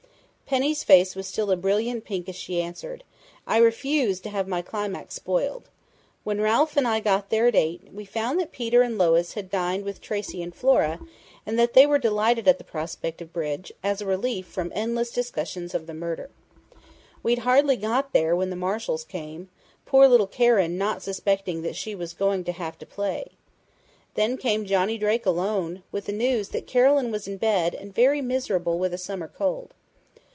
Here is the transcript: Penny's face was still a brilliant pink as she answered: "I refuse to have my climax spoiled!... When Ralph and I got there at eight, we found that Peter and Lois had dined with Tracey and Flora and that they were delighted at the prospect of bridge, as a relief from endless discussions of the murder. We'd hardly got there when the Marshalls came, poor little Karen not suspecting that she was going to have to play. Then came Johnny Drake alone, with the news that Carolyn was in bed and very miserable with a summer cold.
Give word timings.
Penny's 0.51 0.83
face 0.83 1.15
was 1.15 1.27
still 1.27 1.49
a 1.49 1.55
brilliant 1.55 2.03
pink 2.03 2.27
as 2.27 2.35
she 2.35 2.61
answered: 2.61 3.05
"I 3.47 3.55
refuse 3.55 4.19
to 4.19 4.29
have 4.29 4.49
my 4.49 4.61
climax 4.61 5.15
spoiled!... 5.15 5.69
When 6.25 6.41
Ralph 6.41 6.75
and 6.75 6.85
I 6.85 6.99
got 6.99 7.29
there 7.29 7.47
at 7.47 7.55
eight, 7.55 7.87
we 7.93 8.03
found 8.03 8.37
that 8.37 8.51
Peter 8.51 8.81
and 8.81 8.97
Lois 8.97 9.35
had 9.35 9.49
dined 9.49 9.85
with 9.85 10.01
Tracey 10.01 10.43
and 10.43 10.53
Flora 10.53 10.99
and 11.45 11.57
that 11.57 11.71
they 11.73 11.85
were 11.85 11.97
delighted 11.97 12.49
at 12.49 12.57
the 12.57 12.65
prospect 12.65 13.21
of 13.21 13.31
bridge, 13.31 13.71
as 13.81 14.01
a 14.01 14.05
relief 14.05 14.45
from 14.45 14.73
endless 14.75 15.09
discussions 15.11 15.73
of 15.73 15.87
the 15.87 15.93
murder. 15.93 16.29
We'd 17.23 17.39
hardly 17.47 17.77
got 17.77 18.11
there 18.11 18.35
when 18.35 18.49
the 18.49 18.57
Marshalls 18.57 19.05
came, 19.05 19.47
poor 19.85 20.05
little 20.05 20.27
Karen 20.27 20.77
not 20.77 21.01
suspecting 21.01 21.61
that 21.61 21.77
she 21.77 21.95
was 21.95 22.11
going 22.13 22.43
to 22.43 22.51
have 22.51 22.77
to 22.79 22.85
play. 22.85 23.27
Then 24.15 24.35
came 24.35 24.65
Johnny 24.65 24.97
Drake 24.97 25.25
alone, 25.25 25.83
with 25.93 26.07
the 26.07 26.11
news 26.11 26.49
that 26.49 26.67
Carolyn 26.67 27.09
was 27.09 27.25
in 27.25 27.37
bed 27.37 27.73
and 27.73 27.95
very 27.95 28.19
miserable 28.19 28.77
with 28.77 28.93
a 28.93 28.97
summer 28.97 29.29
cold. 29.29 29.73